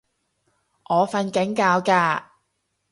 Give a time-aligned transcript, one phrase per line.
[0.89, 2.23] 我訓緊覺㗎